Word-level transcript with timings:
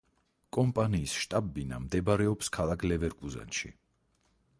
კომპანიის 0.55 1.11
შტაბ-ბინა 1.25 1.79
მდებარეობს 1.83 2.49
ქალაქ 2.57 2.87
ლევერკუზენში. 2.93 3.71